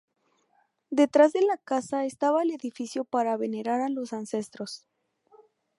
Detrás 0.89 1.31
de 1.31 1.43
la 1.43 1.57
casa 1.57 2.05
estaba 2.05 2.41
el 2.41 2.49
edificio 2.49 3.03
para 3.05 3.37
venerar 3.37 3.81
a 3.81 3.89
los 3.89 4.13
ancestros. 4.13 4.87